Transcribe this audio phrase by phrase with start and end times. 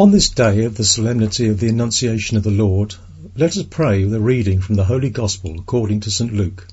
[0.00, 2.94] On this day of the solemnity of the Annunciation of the Lord,
[3.36, 6.32] let us pray with a reading from the Holy Gospel according to St.
[6.32, 6.66] Luke.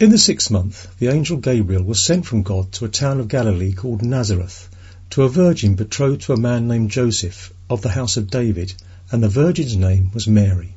[0.00, 3.28] In the sixth month, the angel Gabriel was sent from God to a town of
[3.28, 4.70] Galilee called Nazareth,
[5.10, 8.72] to a virgin betrothed to a man named Joseph of the house of David,
[9.12, 10.72] and the virgin's name was Mary.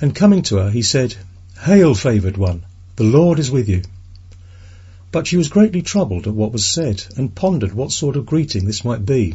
[0.00, 1.16] And coming to her, he said,
[1.64, 2.62] Hail, favoured one,
[2.94, 3.82] the Lord is with you.
[5.10, 8.64] But she was greatly troubled at what was said, and pondered what sort of greeting
[8.64, 9.34] this might be.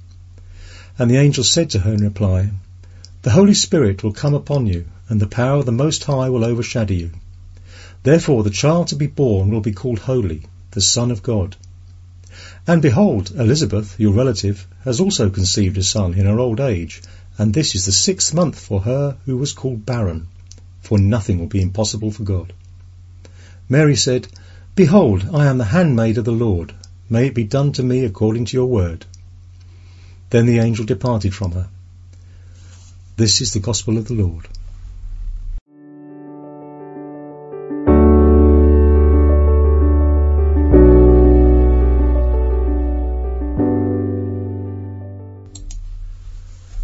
[0.97, 2.49] And the angel said to her in reply,
[3.21, 6.45] The Holy Spirit will come upon you, and the power of the Most High will
[6.45, 7.11] overshadow you.
[8.03, 11.55] Therefore the child to be born will be called Holy, the Son of God.
[12.67, 17.01] And behold, Elizabeth, your relative, has also conceived a son in her old age,
[17.37, 20.27] and this is the sixth month for her who was called barren,
[20.81, 22.53] for nothing will be impossible for God.
[23.67, 24.27] Mary said,
[24.75, 26.73] Behold, I am the handmaid of the Lord.
[27.09, 29.05] May it be done to me according to your word.
[30.31, 31.67] Then the angel departed from her.
[33.17, 34.47] This is the gospel of the Lord.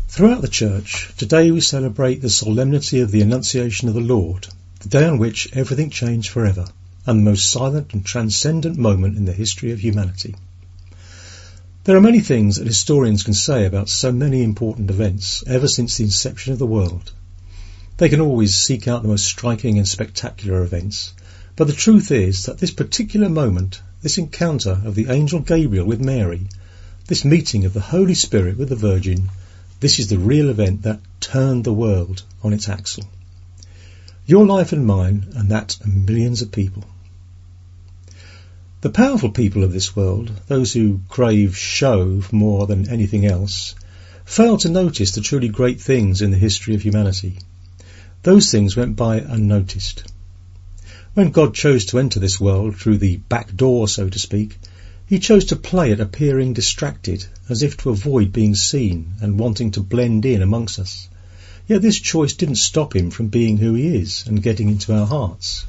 [0.10, 4.48] Throughout the Church, today we celebrate the solemnity of the Annunciation of the Lord,
[4.82, 6.66] the day on which everything changed forever,
[7.06, 10.36] and the most silent and transcendent moment in the history of humanity.
[11.88, 15.96] There are many things that historians can say about so many important events ever since
[15.96, 17.14] the inception of the world.
[17.96, 21.14] They can always seek out the most striking and spectacular events,
[21.56, 26.02] but the truth is that this particular moment, this encounter of the angel Gabriel with
[26.02, 26.50] Mary,
[27.06, 29.30] this meeting of the Holy Spirit with the Virgin,
[29.80, 33.06] this is the real event that turned the world on its axle.
[34.26, 36.84] Your life and mine, and that of millions of people.
[38.82, 43.74] The powerful people of this world, those who crave show more than anything else,
[44.24, 47.40] fail to notice the truly great things in the history of humanity.
[48.22, 50.04] Those things went by unnoticed.
[51.16, 54.60] When God chose to enter this world through the back door, so to speak,
[55.08, 59.72] he chose to play at appearing distracted, as if to avoid being seen and wanting
[59.72, 61.10] to blend in amongst us.
[61.68, 65.08] Yet this choice didn't stop him from being who he is and getting into our
[65.08, 65.66] hearts.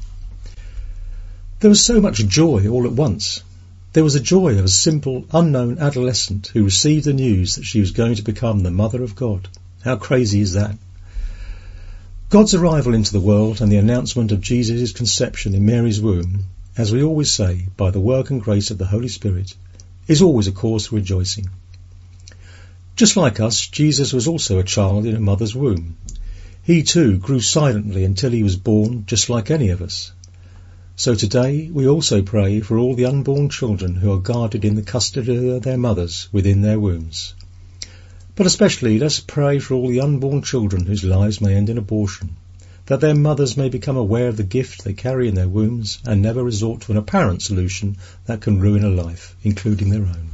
[1.61, 3.43] There was so much joy all at once.
[3.91, 7.81] There was the joy of a simple, unknown adolescent who received the news that she
[7.81, 9.49] was going to become the Mother of God.
[9.83, 10.77] How crazy is that?
[12.29, 16.45] God's arrival into the world and the announcement of Jesus' conception in Mary's womb,
[16.77, 19.53] as we always say, by the work and grace of the Holy Spirit,
[20.07, 21.49] is always a cause for rejoicing.
[22.95, 25.97] Just like us, Jesus was also a child in a mother's womb.
[26.63, 30.13] He too grew silently until he was born, just like any of us.
[30.99, 34.81] So today we also pray for all the unborn children who are guarded in the
[34.81, 37.35] custody of their mothers within their wombs.
[38.35, 42.35] But especially let's pray for all the unborn children whose lives may end in abortion,
[42.87, 46.21] that their mothers may become aware of the gift they carry in their wombs and
[46.21, 47.95] never resort to an apparent solution
[48.25, 50.31] that can ruin a life, including their own.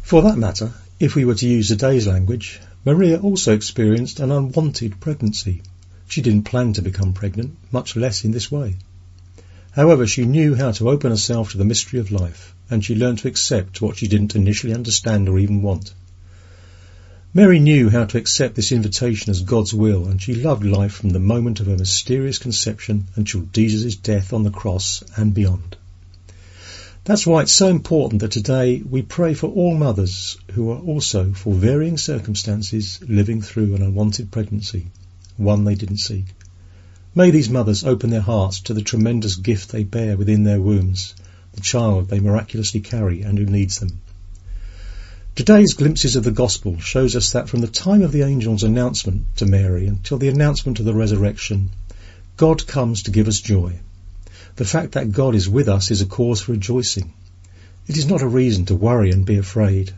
[0.00, 5.00] For that matter, if we were to use today's language, Maria also experienced an unwanted
[5.00, 5.60] pregnancy.
[6.10, 8.74] She didn't plan to become pregnant, much less in this way.
[9.70, 13.20] However, she knew how to open herself to the mystery of life, and she learned
[13.20, 15.94] to accept what she didn't initially understand or even want.
[17.32, 21.10] Mary knew how to accept this invitation as God's will, and she loved life from
[21.10, 25.76] the moment of her mysterious conception until Jesus' death on the cross and beyond.
[27.04, 31.32] That's why it's so important that today we pray for all mothers who are also,
[31.34, 34.88] for varying circumstances, living through an unwanted pregnancy
[35.40, 36.26] one they didn't seek.
[37.14, 41.14] May these mothers open their hearts to the tremendous gift they bear within their wombs,
[41.54, 44.00] the child they miraculously carry and who needs them.
[45.34, 49.24] Today's glimpses of the gospel shows us that from the time of the angel's announcement
[49.36, 51.70] to Mary until the announcement of the resurrection,
[52.36, 53.80] God comes to give us joy.
[54.56, 57.12] The fact that God is with us is a cause for rejoicing.
[57.86, 59.94] It is not a reason to worry and be afraid.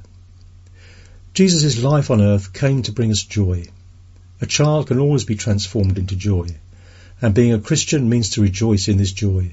[1.35, 3.67] Jesus' life on earth came to bring us joy.
[4.43, 6.49] A child can always be transformed into joy,
[7.21, 9.53] and being a Christian means to rejoice in this joy.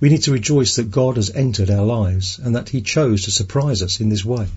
[0.00, 3.30] We need to rejoice that God has entered our lives and that He chose to
[3.30, 4.48] surprise us in this way.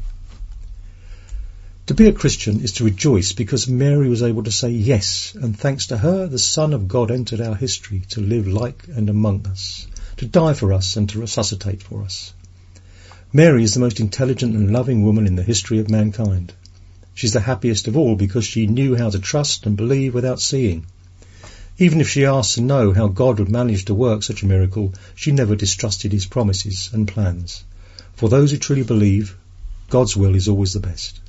[1.86, 5.58] To be a Christian is to rejoice because Mary was able to say yes, and
[5.58, 9.48] thanks to her, the Son of God entered our history to live like and among
[9.48, 9.88] us,
[10.18, 12.34] to die for us and to resuscitate for us.
[13.32, 16.52] Mary is the most intelligent and loving woman in the history of mankind.
[17.20, 20.86] She's the happiest of all because she knew how to trust and believe without seeing.
[21.78, 24.94] Even if she asked to know how God would manage to work such a miracle,
[25.16, 27.66] she never distrusted his promises and plans.
[28.16, 29.36] For those who truly believe,
[29.90, 31.20] God's will is always the best.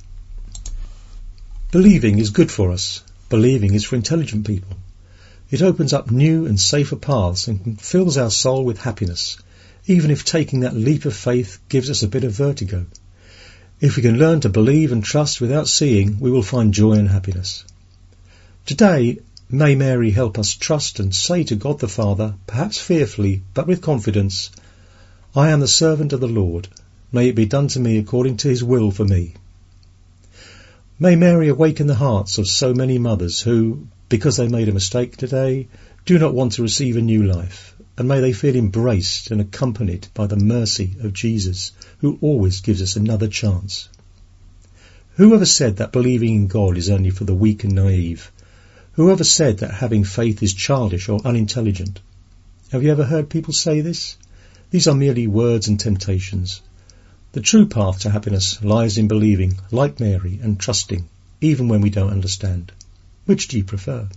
[1.73, 3.03] Believing is good for us.
[3.27, 4.77] Believing is for intelligent people.
[5.49, 9.39] It opens up new and safer paths and fills our soul with happiness,
[9.87, 12.85] even if taking that leap of faith gives us a bit of vertigo.
[13.81, 17.09] If we can learn to believe and trust without seeing, we will find joy and
[17.09, 17.63] happiness.
[18.67, 19.17] Today,
[19.49, 23.81] may Mary help us trust and say to God the Father, perhaps fearfully, but with
[23.81, 24.51] confidence,
[25.35, 26.67] I am the servant of the Lord.
[27.11, 29.33] May it be done to me according to his will for me.
[30.99, 35.17] May Mary awaken the hearts of so many mothers who, because they made a mistake
[35.17, 35.67] today,
[36.05, 40.07] do not want to receive a new life, and may they feel embraced and accompanied
[40.13, 43.87] by the mercy of Jesus, who always gives us another chance.
[45.17, 48.31] Whoever said that believing in God is only for the weak and naive?
[48.93, 51.99] Whoever said that having faith is childish or unintelligent?
[52.71, 54.17] Have you ever heard people say this?
[54.71, 56.61] These are merely words and temptations.
[57.33, 61.07] The true path to happiness lies in believing, like Mary, and trusting,
[61.39, 62.71] even when we don't understand.
[63.25, 64.09] Which do you prefer?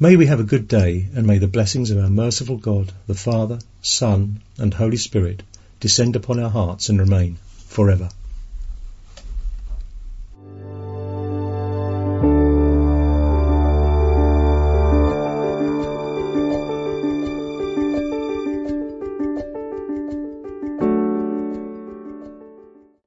[0.00, 3.14] May we have a good day, and may the blessings of our merciful God, the
[3.14, 5.42] Father, Son, and Holy Spirit
[5.84, 7.36] descend upon our hearts and remain
[7.66, 8.08] forever.